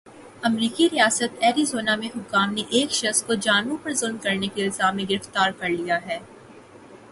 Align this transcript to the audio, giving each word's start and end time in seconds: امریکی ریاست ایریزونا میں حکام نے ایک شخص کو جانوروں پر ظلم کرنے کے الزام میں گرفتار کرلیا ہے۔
امریکی 0.43 0.87
ریاست 0.89 1.35
ایریزونا 1.41 1.95
میں 1.95 2.07
حکام 2.15 2.53
نے 2.53 2.61
ایک 2.69 2.91
شخص 2.91 3.23
کو 3.23 3.33
جانوروں 3.33 3.77
پر 3.83 3.93
ظلم 3.93 4.17
کرنے 4.17 4.47
کے 4.47 4.63
الزام 4.63 4.95
میں 4.95 5.05
گرفتار 5.09 5.51
کرلیا 5.51 5.99
ہے۔ 6.05 6.19